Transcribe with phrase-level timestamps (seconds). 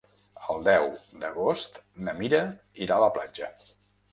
[0.53, 0.85] El deu
[1.25, 2.43] d'agost na Mira
[2.87, 3.53] irà a la platja.